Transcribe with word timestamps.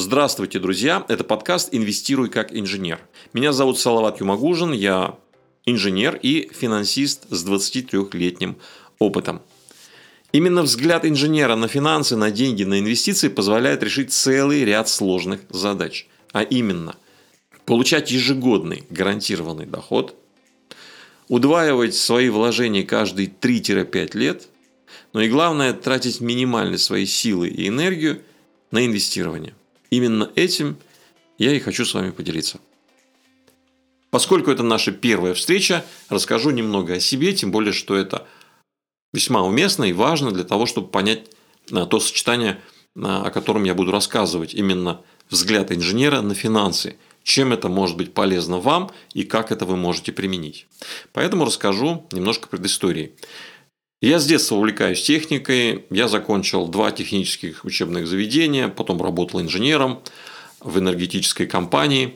Здравствуйте, 0.00 0.60
друзья! 0.60 1.04
Это 1.08 1.24
подкаст 1.24 1.70
«Инвестируй 1.72 2.28
как 2.28 2.56
инженер». 2.56 3.00
Меня 3.32 3.52
зовут 3.52 3.80
Салават 3.80 4.20
Юмагужин, 4.20 4.70
я 4.70 5.18
инженер 5.66 6.20
и 6.22 6.48
финансист 6.54 7.26
с 7.30 7.44
23-летним 7.44 8.58
опытом. 9.00 9.42
Именно 10.30 10.62
взгляд 10.62 11.04
инженера 11.04 11.56
на 11.56 11.66
финансы, 11.66 12.14
на 12.14 12.30
деньги, 12.30 12.62
на 12.62 12.78
инвестиции 12.78 13.26
позволяет 13.26 13.82
решить 13.82 14.12
целый 14.12 14.64
ряд 14.64 14.88
сложных 14.88 15.40
задач. 15.50 16.06
А 16.30 16.44
именно, 16.44 16.94
получать 17.64 18.12
ежегодный 18.12 18.84
гарантированный 18.90 19.66
доход, 19.66 20.14
удваивать 21.26 21.96
свои 21.96 22.28
вложения 22.28 22.84
каждые 22.84 23.28
3-5 23.28 24.16
лет, 24.16 24.48
но 25.12 25.22
и 25.22 25.28
главное, 25.28 25.72
тратить 25.72 26.20
минимальные 26.20 26.78
свои 26.78 27.04
силы 27.04 27.48
и 27.48 27.66
энергию 27.66 28.22
на 28.70 28.86
инвестирование. 28.86 29.54
Именно 29.90 30.30
этим 30.34 30.76
я 31.38 31.54
и 31.54 31.60
хочу 31.60 31.84
с 31.84 31.94
вами 31.94 32.10
поделиться. 32.10 32.60
Поскольку 34.10 34.50
это 34.50 34.62
наша 34.62 34.92
первая 34.92 35.34
встреча, 35.34 35.84
расскажу 36.08 36.50
немного 36.50 36.94
о 36.94 37.00
себе, 37.00 37.32
тем 37.34 37.50
более, 37.50 37.72
что 37.72 37.94
это 37.94 38.26
весьма 39.12 39.42
уместно 39.42 39.84
и 39.84 39.92
важно 39.92 40.32
для 40.32 40.44
того, 40.44 40.66
чтобы 40.66 40.88
понять 40.88 41.26
а, 41.70 41.86
то 41.86 42.00
сочетание, 42.00 42.60
а, 42.96 43.24
о 43.26 43.30
котором 43.30 43.64
я 43.64 43.74
буду 43.74 43.92
рассказывать, 43.92 44.54
именно 44.54 45.02
взгляд 45.30 45.72
инженера 45.72 46.22
на 46.22 46.34
финансы, 46.34 46.96
чем 47.22 47.52
это 47.52 47.68
может 47.68 47.96
быть 47.96 48.14
полезно 48.14 48.58
вам 48.58 48.90
и 49.12 49.24
как 49.24 49.52
это 49.52 49.66
вы 49.66 49.76
можете 49.76 50.12
применить. 50.12 50.66
Поэтому 51.12 51.44
расскажу 51.44 52.06
немножко 52.10 52.48
предыстории. 52.48 53.14
Я 54.00 54.20
с 54.20 54.26
детства 54.26 54.54
увлекаюсь 54.54 55.02
техникой, 55.02 55.84
я 55.90 56.06
закончил 56.06 56.68
два 56.68 56.92
технических 56.92 57.64
учебных 57.64 58.06
заведения, 58.06 58.68
потом 58.68 59.02
работал 59.02 59.40
инженером 59.40 60.00
в 60.60 60.78
энергетической 60.78 61.46
компании. 61.46 62.14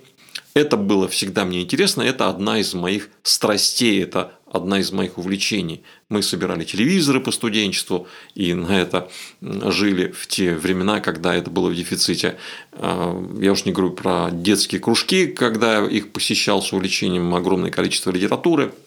Это 0.54 0.76
было 0.76 1.08
всегда 1.08 1.44
мне 1.44 1.62
интересно, 1.62 2.02
это 2.02 2.28
одна 2.28 2.60
из 2.60 2.72
моих 2.74 3.08
страстей, 3.24 4.00
это 4.00 4.32
одна 4.46 4.78
из 4.78 4.92
моих 4.92 5.18
увлечений. 5.18 5.82
Мы 6.08 6.22
собирали 6.22 6.62
телевизоры 6.62 7.20
по 7.20 7.32
студенчеству 7.32 8.06
и 8.36 8.54
на 8.54 8.80
это 8.80 9.10
жили 9.40 10.12
в 10.12 10.28
те 10.28 10.54
времена, 10.54 11.00
когда 11.00 11.34
это 11.34 11.50
было 11.50 11.68
в 11.68 11.74
дефиците. 11.74 12.38
А, 12.74 13.20
я 13.40 13.50
уж 13.50 13.64
не 13.64 13.72
говорю 13.72 13.92
про 13.92 14.28
детские 14.30 14.80
кружки, 14.80 15.26
когда 15.26 15.84
их 15.84 16.12
посещал 16.12 16.62
с 16.62 16.72
увлечением 16.72 17.34
огромное 17.34 17.72
количество 17.72 18.12
литературы– 18.12 18.72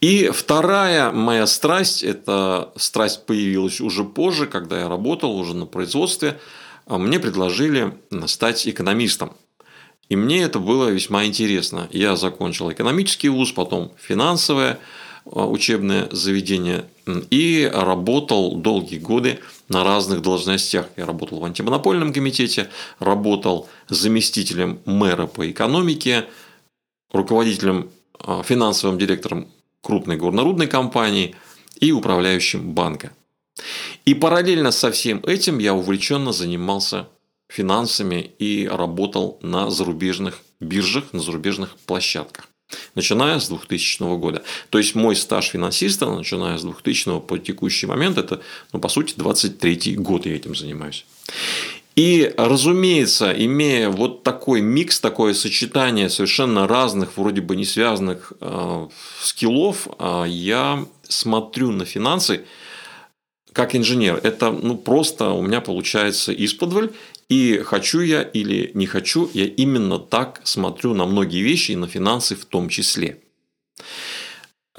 и 0.00 0.30
вторая 0.32 1.10
моя 1.10 1.46
страсть, 1.46 2.04
эта 2.04 2.72
страсть 2.76 3.26
появилась 3.26 3.80
уже 3.80 4.04
позже, 4.04 4.46
когда 4.46 4.80
я 4.80 4.88
работал 4.88 5.36
уже 5.36 5.54
на 5.54 5.66
производстве, 5.66 6.38
а 6.86 6.98
мне 6.98 7.18
предложили 7.18 7.92
стать 8.26 8.68
экономистом. 8.68 9.32
И 10.08 10.16
мне 10.16 10.42
это 10.42 10.58
было 10.58 10.88
весьма 10.88 11.26
интересно. 11.26 11.88
Я 11.92 12.16
закончил 12.16 12.70
экономический 12.72 13.28
вуз, 13.28 13.52
потом 13.52 13.92
финансовое 13.98 14.78
а, 15.26 15.46
учебное 15.46 16.08
заведение 16.12 16.84
и 17.30 17.70
работал 17.72 18.56
долгие 18.56 18.98
годы 18.98 19.40
на 19.68 19.84
разных 19.84 20.22
должностях. 20.22 20.88
Я 20.96 21.04
работал 21.06 21.40
в 21.40 21.44
антимонопольном 21.44 22.12
комитете, 22.12 22.70
работал 23.00 23.68
заместителем 23.88 24.78
мэра 24.86 25.26
по 25.26 25.50
экономике, 25.50 26.24
руководителем, 27.12 27.90
а, 28.18 28.42
финансовым 28.42 28.98
директором 28.98 29.48
крупной 29.82 30.16
горнорудной 30.16 30.66
компании 30.66 31.34
и 31.80 31.92
управляющим 31.92 32.72
банка. 32.72 33.12
И 34.04 34.14
параллельно 34.14 34.70
со 34.70 34.90
всем 34.90 35.22
этим 35.24 35.58
я 35.58 35.74
увлеченно 35.74 36.32
занимался 36.32 37.08
финансами 37.48 38.32
и 38.38 38.66
работал 38.66 39.38
на 39.42 39.70
зарубежных 39.70 40.40
биржах, 40.60 41.12
на 41.12 41.20
зарубежных 41.20 41.76
площадках. 41.86 42.48
Начиная 42.94 43.38
с 43.38 43.48
2000 43.48 44.18
года. 44.18 44.42
То 44.68 44.78
есть 44.78 44.94
мой 44.94 45.16
стаж 45.16 45.46
финансиста, 45.46 46.06
начиная 46.06 46.58
с 46.58 46.62
2000 46.62 47.20
по 47.20 47.38
текущий 47.38 47.86
момент, 47.86 48.18
это, 48.18 48.42
ну, 48.72 48.80
по 48.80 48.88
сути, 48.88 49.14
23 49.16 49.96
год 49.96 50.26
я 50.26 50.36
этим 50.36 50.54
занимаюсь. 50.54 51.06
И, 51.98 52.32
разумеется, 52.36 53.34
имея 53.36 53.90
вот 53.90 54.22
такой 54.22 54.60
микс, 54.60 55.00
такое 55.00 55.34
сочетание 55.34 56.08
совершенно 56.08 56.68
разных, 56.68 57.16
вроде 57.16 57.40
бы 57.40 57.56
не 57.56 57.64
связанных 57.64 58.32
э, 58.40 58.88
скиллов, 59.20 59.88
э, 59.98 60.24
я 60.28 60.86
смотрю 61.08 61.72
на 61.72 61.84
финансы 61.84 62.44
как 63.52 63.74
инженер. 63.74 64.20
Это 64.22 64.52
ну, 64.52 64.76
просто 64.76 65.30
у 65.30 65.42
меня 65.42 65.60
получается 65.60 66.32
исподволь. 66.32 66.92
И 67.28 67.58
хочу 67.64 67.98
я 67.98 68.22
или 68.22 68.70
не 68.74 68.86
хочу, 68.86 69.28
я 69.34 69.46
именно 69.46 69.98
так 69.98 70.40
смотрю 70.44 70.94
на 70.94 71.04
многие 71.04 71.42
вещи 71.42 71.72
и 71.72 71.76
на 71.76 71.88
финансы 71.88 72.36
в 72.36 72.44
том 72.44 72.68
числе. 72.68 73.18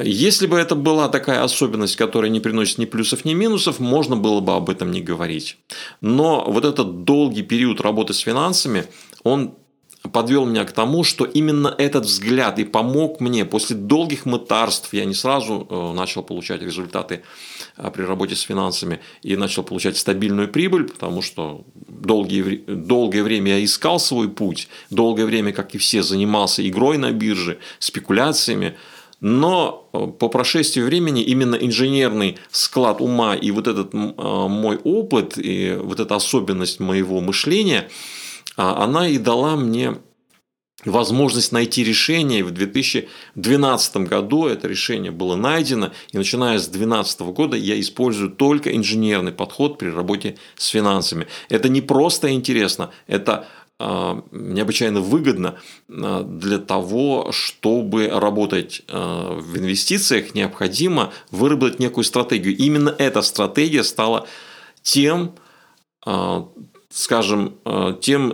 Если 0.01 0.47
бы 0.47 0.57
это 0.57 0.75
была 0.75 1.09
такая 1.09 1.43
особенность, 1.43 1.95
которая 1.95 2.31
не 2.31 2.39
приносит 2.39 2.77
ни 2.77 2.85
плюсов, 2.85 3.25
ни 3.25 3.33
минусов, 3.33 3.79
можно 3.79 4.15
было 4.15 4.39
бы 4.39 4.53
об 4.53 4.69
этом 4.69 4.91
не 4.91 5.01
говорить. 5.01 5.57
Но 5.99 6.45
вот 6.47 6.63
этот 6.63 7.03
долгий 7.03 7.43
период 7.43 7.81
работы 7.81 8.13
с 8.13 8.19
финансами, 8.19 8.85
он 9.23 9.55
подвел 10.13 10.45
меня 10.45 10.63
к 10.63 10.71
тому, 10.71 11.03
что 11.03 11.25
именно 11.25 11.73
этот 11.77 12.05
взгляд 12.05 12.57
и 12.59 12.63
помог 12.63 13.19
мне 13.19 13.43
после 13.43 13.75
долгих 13.75 14.25
мытарств, 14.25 14.93
я 14.93 15.03
не 15.03 15.13
сразу 15.13 15.67
э, 15.69 15.93
начал 15.93 16.23
получать 16.23 16.61
результаты 16.61 17.23
э, 17.75 17.91
при 17.93 18.03
работе 18.03 18.35
с 18.35 18.41
финансами 18.41 19.01
и 19.21 19.35
начал 19.35 19.63
получать 19.63 19.97
стабильную 19.97 20.47
прибыль, 20.47 20.85
потому 20.85 21.21
что 21.21 21.65
долгие, 21.75 22.63
долгое 22.65 23.23
время 23.23 23.57
я 23.57 23.65
искал 23.65 23.99
свой 23.99 24.29
путь, 24.29 24.69
долгое 24.89 25.25
время, 25.25 25.51
как 25.51 25.75
и 25.75 25.77
все, 25.77 26.01
занимался 26.01 26.67
игрой 26.67 26.97
на 26.97 27.11
бирже, 27.11 27.59
спекуляциями, 27.79 28.77
но 29.21 29.89
э, 29.93 30.07
по 30.07 30.29
прошествии 30.29 30.81
времени 30.81 31.21
именно 31.21 31.55
инженерный 31.55 32.37
склад 32.51 33.01
ума 33.01 33.35
и 33.35 33.51
вот 33.51 33.67
этот 33.67 33.93
э, 33.93 33.97
мой 33.97 34.77
опыт, 34.83 35.37
и 35.37 35.77
вот 35.81 35.99
эта 35.99 36.15
особенность 36.15 36.79
моего 36.79 37.19
мышления, 37.19 37.89
а, 38.55 38.83
она 38.83 39.07
и 39.07 39.17
дала 39.17 39.55
мне 39.55 39.95
возможность 40.85 41.51
найти 41.51 41.83
решение. 41.83 42.43
В 42.43 42.51
2012 42.51 43.97
году 43.97 44.47
это 44.47 44.67
решение 44.67 45.11
было 45.11 45.35
найдено, 45.35 45.91
и 46.11 46.17
начиная 46.17 46.57
с 46.57 46.67
2012 46.67 47.21
года 47.21 47.57
я 47.57 47.79
использую 47.79 48.31
только 48.31 48.75
инженерный 48.75 49.31
подход 49.31 49.77
при 49.77 49.89
работе 49.89 50.37
с 50.55 50.67
финансами. 50.67 51.27
Это 51.49 51.69
не 51.69 51.81
просто 51.81 52.31
интересно, 52.31 52.91
это 53.07 53.47
необычайно 53.79 54.99
выгодно 54.99 55.57
а, 55.89 56.23
для 56.23 56.57
того, 56.57 57.31
чтобы 57.31 58.07
работать 58.07 58.81
а, 58.87 59.39
в 59.39 59.57
инвестициях, 59.57 60.35
необходимо 60.35 61.13
выработать 61.31 61.79
некую 61.79 62.03
стратегию. 62.03 62.57
Именно 62.57 62.93
эта 62.97 63.21
стратегия 63.21 63.83
стала 63.83 64.27
тем, 64.81 65.35
скажем, 66.89 67.57
тем 68.01 68.31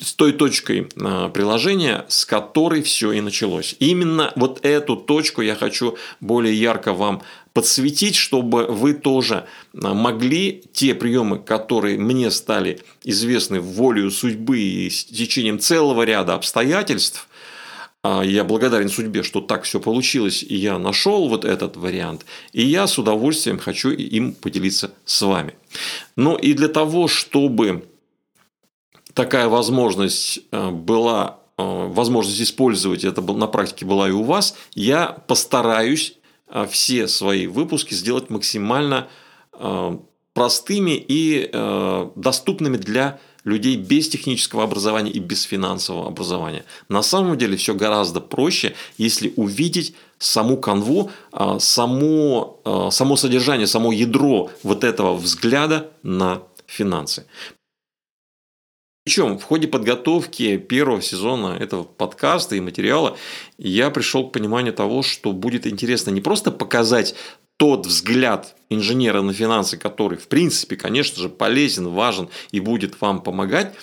с 0.00 0.14
той 0.14 0.32
точкой 0.32 0.84
приложения, 1.32 2.06
с 2.08 2.24
которой 2.24 2.82
все 2.82 3.12
и 3.12 3.20
началось. 3.20 3.76
Именно 3.78 4.32
вот 4.34 4.64
эту 4.64 4.96
точку 4.96 5.42
я 5.42 5.54
хочу 5.54 5.96
более 6.20 6.54
ярко 6.54 6.92
вам 6.92 7.22
подсветить, 7.52 8.14
чтобы 8.14 8.66
вы 8.66 8.94
тоже 8.94 9.46
а, 9.74 9.94
могли 9.94 10.62
те 10.72 10.94
приемы, 10.94 11.38
которые 11.38 11.98
мне 11.98 12.30
стали 12.30 12.80
известны 13.04 13.60
волею 13.60 14.10
судьбы 14.10 14.58
и 14.58 14.90
с 14.90 15.04
течением 15.04 15.58
целого 15.58 16.02
ряда 16.02 16.34
обстоятельств, 16.34 17.28
а, 18.02 18.22
я 18.22 18.44
благодарен 18.44 18.88
судьбе, 18.88 19.22
что 19.22 19.40
так 19.40 19.64
все 19.64 19.80
получилось, 19.80 20.42
и 20.42 20.54
я 20.54 20.78
нашел 20.78 21.28
вот 21.28 21.44
этот 21.44 21.76
вариант, 21.76 22.24
и 22.52 22.62
я 22.62 22.86
с 22.86 22.98
удовольствием 22.98 23.58
хочу 23.58 23.90
им 23.90 24.32
поделиться 24.32 24.92
с 25.04 25.20
вами. 25.22 25.54
Но 26.16 26.36
и 26.36 26.52
для 26.52 26.68
того, 26.68 27.08
чтобы 27.08 27.84
такая 29.20 29.48
возможность 29.48 30.40
а, 30.50 30.70
была 30.70 31.40
возможность 31.58 32.40
использовать 32.40 33.04
это 33.04 33.20
на 33.20 33.46
практике 33.46 33.84
была 33.84 34.08
и 34.08 34.12
у 34.12 34.22
вас, 34.22 34.54
я 34.74 35.08
постараюсь 35.08 36.14
а, 36.48 36.66
все 36.66 37.06
свои 37.06 37.46
выпуски 37.46 37.92
сделать 37.92 38.30
максимально 38.30 39.08
простыми 40.32 40.92
и 40.92 41.50
доступными 42.16 42.78
для 42.78 43.18
людей 43.44 43.76
без 43.76 44.08
технического 44.08 44.64
образования 44.64 45.10
и 45.10 45.18
без 45.18 45.42
финансового 45.42 46.08
образования. 46.08 46.64
На 46.88 47.02
самом 47.02 47.36
деле 47.36 47.58
все 47.58 47.74
гораздо 47.74 48.20
проще, 48.20 48.74
если 48.96 49.34
увидеть 49.36 49.94
саму 50.18 50.56
канву, 50.56 51.10
само, 51.58 52.88
само 52.90 53.16
содержание, 53.16 53.66
само 53.66 53.92
ядро 53.92 54.50
вот 54.62 54.82
этого 54.82 55.14
взгляда 55.14 55.90
на 56.02 56.42
финансы. 56.66 57.26
Причем 59.04 59.38
в 59.38 59.44
ходе 59.44 59.66
подготовки 59.66 60.58
первого 60.58 61.00
сезона 61.00 61.56
этого 61.58 61.84
подкаста 61.84 62.54
и 62.56 62.60
материала 62.60 63.16
я 63.56 63.90
пришел 63.90 64.28
к 64.28 64.32
пониманию 64.32 64.74
того, 64.74 65.02
что 65.02 65.32
будет 65.32 65.66
интересно 65.66 66.10
не 66.10 66.20
просто 66.20 66.50
показать 66.50 67.14
тот 67.56 67.86
взгляд 67.86 68.56
инженера 68.68 69.22
на 69.22 69.32
финансы, 69.32 69.76
который, 69.76 70.18
в 70.18 70.28
принципе, 70.28 70.76
конечно 70.76 71.20
же, 71.20 71.28
полезен, 71.28 71.88
важен 71.88 72.28
и 72.52 72.60
будет 72.60 73.00
вам 73.00 73.22
помогать, 73.22 73.74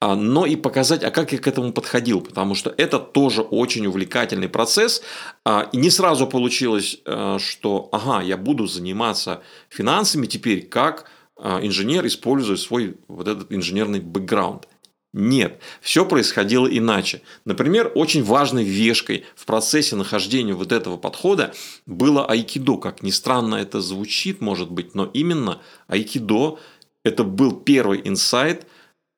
а, 0.00 0.14
но 0.14 0.44
и 0.44 0.56
показать, 0.56 1.02
а 1.02 1.10
как 1.10 1.32
я 1.32 1.38
к 1.38 1.46
этому 1.46 1.72
подходил, 1.72 2.20
потому 2.20 2.54
что 2.54 2.74
это 2.76 2.98
тоже 2.98 3.40
очень 3.40 3.86
увлекательный 3.86 4.48
процесс. 4.48 5.02
А, 5.44 5.68
и 5.72 5.78
не 5.78 5.90
сразу 5.90 6.26
получилось, 6.26 6.98
э, 7.04 7.38
что, 7.40 7.88
ага, 7.92 8.22
я 8.22 8.36
буду 8.36 8.66
заниматься 8.66 9.42
финансами 9.70 10.26
теперь 10.26 10.66
как 10.66 11.10
инженер, 11.38 12.06
используя 12.06 12.56
свой 12.56 12.96
вот 13.08 13.28
этот 13.28 13.52
инженерный 13.52 14.00
бэкграунд. 14.00 14.68
Нет, 15.12 15.60
все 15.80 16.04
происходило 16.04 16.66
иначе. 16.66 17.22
Например, 17.46 17.90
очень 17.94 18.22
важной 18.22 18.64
вешкой 18.64 19.24
в 19.34 19.46
процессе 19.46 19.96
нахождения 19.96 20.52
вот 20.52 20.72
этого 20.72 20.98
подхода 20.98 21.54
было 21.86 22.26
айкидо. 22.26 22.76
Как 22.76 23.02
ни 23.02 23.10
странно 23.10 23.54
это 23.54 23.80
звучит, 23.80 24.42
может 24.42 24.70
быть, 24.70 24.94
но 24.94 25.06
именно 25.06 25.62
айкидо– 25.88 26.58
это 27.06 27.22
был 27.22 27.52
первый 27.52 28.02
инсайт, 28.04 28.66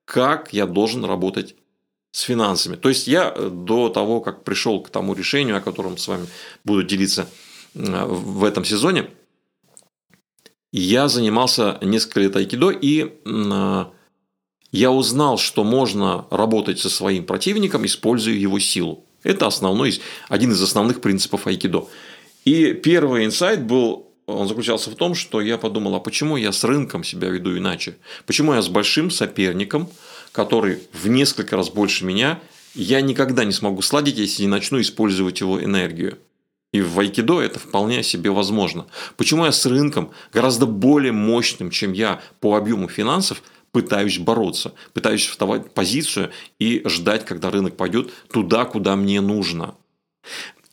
как 0.04 0.52
я 0.52 0.66
должен 0.66 1.06
работать 1.06 1.56
с 2.12 2.20
финансами. 2.20 2.76
То 2.76 2.90
есть 2.90 3.06
я 3.06 3.32
э, 3.34 3.48
до 3.48 3.88
того, 3.88 4.20
как 4.20 4.44
пришел 4.44 4.82
к 4.82 4.90
тому 4.90 5.14
решению, 5.14 5.56
о 5.56 5.60
котором 5.62 5.96
с 5.96 6.06
вами 6.06 6.26
буду 6.64 6.82
делиться 6.82 7.28
э, 7.74 8.04
в 8.04 8.44
этом 8.44 8.64
сезоне, 8.64 9.10
я 10.72 11.08
занимался 11.08 11.78
несколько 11.82 12.20
лет 12.20 12.36
айкидо 12.36 12.70
и 12.70 13.12
э, 13.24 13.84
я 14.70 14.90
узнал, 14.90 15.38
что 15.38 15.64
можно 15.64 16.26
работать 16.30 16.78
со 16.78 16.90
своим 16.90 17.24
противником, 17.24 17.86
используя 17.86 18.34
его 18.34 18.58
силу. 18.58 19.04
Это 19.22 19.46
основной, 19.46 20.00
один 20.28 20.52
из 20.52 20.62
основных 20.62 21.00
принципов 21.00 21.46
айкидо. 21.46 21.88
И 22.44 22.72
первый 22.72 23.24
инсайт 23.24 23.64
был, 23.64 24.08
он 24.26 24.46
заключался 24.46 24.90
в 24.90 24.94
том, 24.94 25.14
что 25.14 25.40
я 25.40 25.58
подумал, 25.58 25.94
а 25.94 26.00
почему 26.00 26.36
я 26.36 26.52
с 26.52 26.64
рынком 26.64 27.02
себя 27.02 27.28
веду 27.28 27.56
иначе? 27.56 27.96
Почему 28.26 28.54
я 28.54 28.62
с 28.62 28.68
большим 28.68 29.10
соперником, 29.10 29.88
который 30.32 30.80
в 30.92 31.08
несколько 31.08 31.56
раз 31.56 31.70
больше 31.70 32.04
меня, 32.04 32.40
я 32.74 33.00
никогда 33.00 33.44
не 33.44 33.52
смогу 33.52 33.82
сладить, 33.82 34.18
если 34.18 34.42
не 34.42 34.48
начну 34.48 34.80
использовать 34.80 35.40
его 35.40 35.62
энергию. 35.62 36.18
И 36.72 36.82
в 36.82 36.98
айкидо 37.00 37.40
это 37.40 37.58
вполне 37.58 38.02
себе 38.02 38.30
возможно. 38.30 38.86
Почему 39.16 39.44
я 39.46 39.52
с 39.52 39.64
рынком, 39.64 40.10
гораздо 40.32 40.66
более 40.66 41.12
мощным, 41.12 41.70
чем 41.70 41.92
я 41.92 42.20
по 42.40 42.56
объему 42.56 42.88
финансов, 42.88 43.42
пытаюсь 43.72 44.18
бороться, 44.18 44.74
пытаюсь 44.92 45.26
вставать 45.26 45.66
в 45.66 45.70
позицию 45.70 46.30
и 46.58 46.82
ждать, 46.86 47.24
когда 47.24 47.50
рынок 47.50 47.76
пойдет 47.76 48.12
туда, 48.30 48.64
куда 48.64 48.96
мне 48.96 49.20
нужно. 49.20 49.74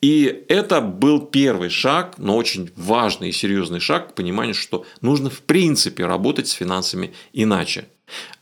И 0.02 0.46
это 0.50 0.82
был 0.82 1.20
первый 1.20 1.70
шаг, 1.70 2.16
но 2.18 2.36
очень 2.36 2.70
важный 2.76 3.30
и 3.30 3.32
серьезный 3.32 3.80
шаг 3.80 4.12
к 4.12 4.14
пониманию, 4.16 4.54
что 4.54 4.86
нужно 5.02 5.30
в 5.30 5.42
принципе 5.42 6.06
работать 6.06 6.48
с 6.48 6.52
финансами 6.52 7.14
иначе. 7.34 7.88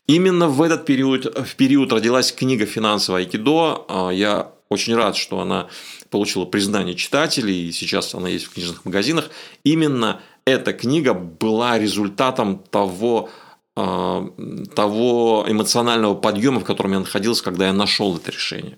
Именно 0.07 0.49
в 0.49 0.61
этот 0.61 0.85
период, 0.85 1.25
в 1.25 1.55
период 1.55 1.93
родилась 1.93 2.33
книга 2.33 2.65
«Финансовое 2.65 3.21
айкидо». 3.21 3.85
А, 3.87 4.09
я 4.09 4.51
очень 4.73 4.95
рад, 4.95 5.15
что 5.15 5.39
она 5.39 5.67
получила 6.09 6.45
признание 6.45 6.95
читателей, 6.95 7.69
и 7.69 7.71
сейчас 7.71 8.13
она 8.13 8.27
есть 8.27 8.45
в 8.45 8.53
книжных 8.53 8.85
магазинах. 8.85 9.29
Именно 9.63 10.21
эта 10.45 10.73
книга 10.73 11.13
была 11.13 11.79
результатом 11.79 12.57
того 12.57 13.29
а, 13.75 14.27
того 14.75 15.45
эмоционального 15.47 16.13
подъема, 16.13 16.59
в 16.59 16.63
котором 16.63 16.93
я 16.93 16.99
находился, 16.99 17.43
когда 17.43 17.67
я 17.67 17.73
нашел 17.73 18.15
это 18.15 18.31
решение. 18.31 18.77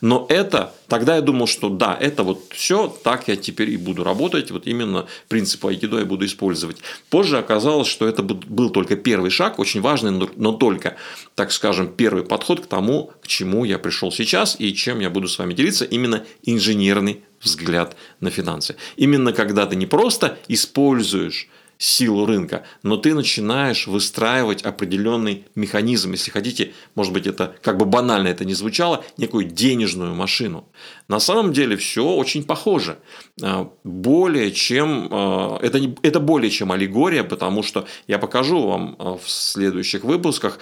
Но 0.00 0.26
это, 0.28 0.74
тогда 0.88 1.16
я 1.16 1.22
думал, 1.22 1.46
что 1.46 1.70
да, 1.70 1.96
это 1.98 2.22
вот 2.22 2.44
все, 2.50 2.88
так 2.88 3.28
я 3.28 3.36
теперь 3.36 3.70
и 3.70 3.76
буду 3.76 4.04
работать, 4.04 4.50
вот 4.50 4.66
именно 4.66 5.06
принцип 5.28 5.64
айкидо 5.64 5.98
я 5.98 6.04
буду 6.04 6.26
использовать. 6.26 6.78
Позже 7.08 7.38
оказалось, 7.38 7.88
что 7.88 8.06
это 8.06 8.22
был 8.22 8.70
только 8.70 8.96
первый 8.96 9.30
шаг, 9.30 9.58
очень 9.58 9.80
важный, 9.80 10.10
но 10.10 10.52
только, 10.52 10.96
так 11.34 11.52
скажем, 11.52 11.88
первый 11.88 12.24
подход 12.24 12.60
к 12.60 12.66
тому, 12.66 13.12
к 13.22 13.26
чему 13.26 13.64
я 13.64 13.78
пришел 13.78 14.12
сейчас 14.12 14.56
и 14.58 14.74
чем 14.74 15.00
я 15.00 15.08
буду 15.08 15.28
с 15.28 15.38
вами 15.38 15.54
делиться, 15.54 15.84
именно 15.84 16.24
инженерный 16.42 17.22
взгляд 17.40 17.96
на 18.20 18.30
финансы. 18.30 18.76
Именно 18.96 19.32
когда 19.32 19.66
ты 19.66 19.76
не 19.76 19.86
просто 19.86 20.38
используешь 20.48 21.48
силу 21.82 22.26
рынка, 22.26 22.64
но 22.84 22.96
ты 22.96 23.12
начинаешь 23.12 23.88
выстраивать 23.88 24.62
определенный 24.62 25.46
механизм, 25.56 26.12
если 26.12 26.30
хотите, 26.30 26.72
может 26.94 27.12
быть, 27.12 27.26
это 27.26 27.56
как 27.60 27.76
бы 27.76 27.86
банально 27.86 28.28
это 28.28 28.44
не 28.44 28.54
звучало, 28.54 29.04
некую 29.16 29.46
денежную 29.46 30.14
машину. 30.14 30.68
На 31.08 31.18
самом 31.18 31.52
деле 31.52 31.76
все 31.76 32.04
очень 32.04 32.44
похоже. 32.44 32.98
А, 33.42 33.68
более 33.82 34.52
чем, 34.52 35.08
а, 35.10 35.58
это, 35.60 35.80
это 36.02 36.20
более 36.20 36.50
чем 36.50 36.70
аллегория, 36.70 37.24
потому 37.24 37.64
что 37.64 37.86
я 38.06 38.20
покажу 38.20 38.64
вам 38.64 38.94
а, 39.00 39.16
в 39.16 39.28
следующих 39.28 40.04
выпусках, 40.04 40.60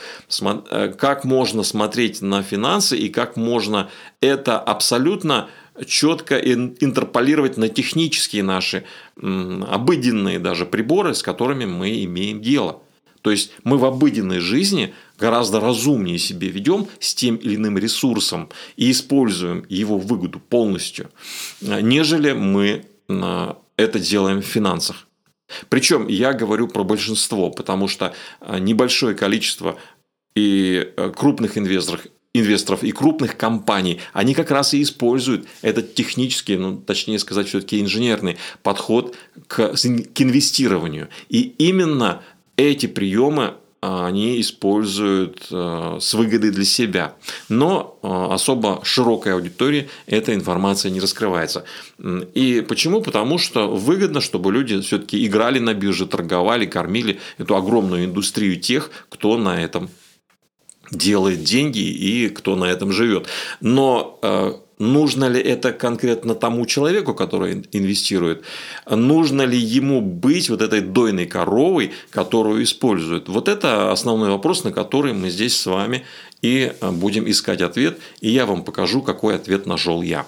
как 0.99 1.25
можно 1.25 1.63
смотреть 1.63 2.23
на 2.23 2.43
финансы 2.43 2.97
и 2.97 3.11
как 3.11 3.37
можно 3.37 3.91
это 4.23 4.59
абсолютно 4.59 5.51
четко 5.87 6.39
интерполировать 6.39 7.57
на 7.57 7.69
технические 7.69 8.43
наши 8.43 8.85
обыденные 9.17 10.39
даже 10.39 10.67
приборы, 10.67 11.15
с 11.15 11.23
которыми 11.23 11.65
мы 11.65 12.05
имеем 12.05 12.43
дело. 12.43 12.83
То 13.23 13.31
есть 13.31 13.53
мы 13.65 13.77
в 13.77 13.85
обыденной 13.85 14.41
жизни 14.41 14.95
гораздо 15.19 15.61
разумнее 15.61 16.19
себе 16.19 16.49
ведем 16.49 16.89
с 16.99 17.15
тем 17.15 17.37
или 17.37 17.57
иным 17.57 17.77
ресурсом 17.77 18.49
и 18.77 18.91
используем 18.91 19.67
его 19.69 19.99
выгоду 19.99 20.41
полностью, 20.41 21.11
нежели 21.61 22.33
мы 22.33 22.87
это 23.77 23.99
делаем 23.99 24.41
в 24.41 24.47
финансах. 24.47 25.07
Причем 25.69 26.07
я 26.09 26.33
говорю 26.33 26.69
про 26.69 26.85
большинство, 26.85 27.51
потому 27.51 27.89
что 27.89 28.15
небольшое 28.41 29.15
количество 29.15 29.79
и 30.35 30.93
э, 30.97 31.13
крупных 31.15 31.59
инвесторов 31.59 32.07
инвесторов 32.33 32.85
и 32.85 32.93
крупных 32.93 33.37
компаний, 33.37 34.01
они 34.13 34.35
как 34.35 34.51
раз 34.51 34.75
и 34.75 34.83
используют 34.83 35.47
этот 35.63 35.95
технический, 35.95 36.57
ну, 36.57 36.77
точнее 36.77 37.19
сказать, 37.19 37.49
все-таки 37.49 37.81
инженерный 37.81 38.37
подход 38.63 39.17
к, 39.49 39.75
к 39.75 40.23
инвестированию. 40.23 41.09
И 41.29 41.41
именно 41.59 42.23
эти 42.57 42.87
приемы 42.87 43.55
а, 43.83 44.07
они 44.07 44.39
используют 44.43 45.47
э, 45.51 45.99
с 46.01 46.13
выгодой 46.13 46.51
для 46.51 46.67
себя. 46.67 47.15
Но 47.49 47.99
э, 48.03 48.07
особо 48.07 48.81
широкой 48.85 49.33
аудитории 49.33 49.89
эта 50.07 50.35
информация 50.35 50.91
не 50.91 51.01
раскрывается. 51.01 51.65
И 52.35 52.65
почему? 52.69 53.01
Потому 53.01 53.39
что 53.39 53.75
выгодно, 53.75 54.21
чтобы 54.21 54.53
люди 54.53 54.79
все-таки 54.83 55.27
играли 55.27 55.61
на 55.61 55.73
бирже, 55.73 56.07
торговали, 56.07 56.67
кормили 56.67 57.21
эту 57.39 57.57
огромную 57.57 58.05
индустрию 58.05 58.61
тех, 58.61 58.91
кто 59.09 59.39
на 59.39 59.63
этом 59.63 59.89
делает 60.91 61.45
деньги 61.45 61.79
и 61.79 62.29
кто 62.29 62.57
на 62.57 62.65
этом 62.65 62.93
живет. 62.93 63.27
Но 63.61 64.19
э, 64.23 64.53
нужно 64.79 65.29
ли 65.29 65.41
это 65.41 65.73
конкретно 65.73 66.35
тому 66.35 66.67
человеку, 66.67 67.15
который 67.15 67.65
инвестирует? 67.73 68.43
Нужно 68.89 69.43
ли 69.43 69.59
ему 69.59 70.01
быть 70.01 70.51
вот 70.51 70.63
этой 70.63 70.81
дойной 70.81 71.27
коровой, 71.27 71.93
которую 72.11 72.63
используют? 72.63 73.29
Вот 73.29 73.49
это 73.49 73.93
основной 73.93 74.31
вопрос, 74.31 74.65
на 74.65 74.73
который 74.73 75.13
мы 75.13 75.31
здесь 75.31 75.57
с 75.61 75.67
вами 75.67 76.05
и 76.43 76.73
э, 76.81 76.91
будем 76.91 77.31
искать 77.31 77.61
ответ. 77.61 77.99
И 78.21 78.31
я 78.31 78.47
вам 78.47 78.65
покажу, 78.65 79.03
какой 79.03 79.37
ответ 79.37 79.67
нашел 79.67 80.03
я. 80.03 80.27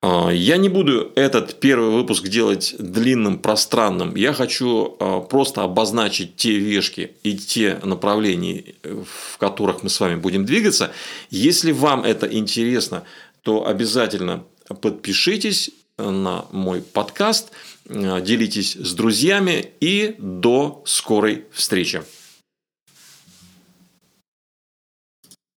А, 0.00 0.30
я 0.30 0.56
не 0.56 0.68
буду 0.68 1.10
этот 1.16 1.58
первый 1.58 1.90
выпуск 1.90 2.28
делать 2.28 2.74
длинным, 2.78 3.38
пространным. 3.38 4.14
Я 4.14 4.32
хочу 4.32 4.96
а, 5.00 5.20
просто 5.20 5.62
обозначить 5.62 6.36
те 6.36 6.56
вешки 6.58 7.12
и 7.24 7.36
те 7.36 7.80
направления, 7.82 8.74
в 8.82 9.38
которых 9.38 9.82
мы 9.82 9.90
с 9.90 9.98
вами 9.98 10.14
будем 10.14 10.44
двигаться. 10.44 10.92
Если 11.30 11.72
вам 11.72 12.04
это 12.04 12.26
интересно, 12.26 13.02
то 13.42 13.66
обязательно 13.66 14.44
подпишитесь 14.80 15.70
на 15.96 16.44
мой 16.52 16.80
подкаст, 16.80 17.50
а, 17.88 18.20
делитесь 18.20 18.74
с 18.74 18.92
друзьями 18.94 19.72
и 19.80 20.14
до 20.18 20.82
скорой 20.86 21.46
встречи. 21.52 22.02